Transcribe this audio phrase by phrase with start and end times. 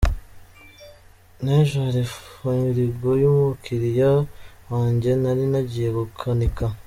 [1.41, 4.11] N’ejo hari firigo y’umukiriya
[4.71, 6.65] wanjye nari nagiye gukanika.